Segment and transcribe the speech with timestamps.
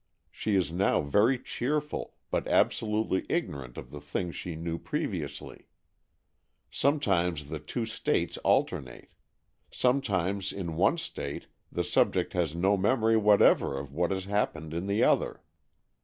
[0.31, 5.67] She is now very cheerful, but absolutely ignorant of the things she knew previously.
[6.71, 9.11] Sometimes the two states alternate.
[9.69, 14.87] Sometimes in one state the subject has no memory whatever of what has happened in
[14.87, 15.43] the other.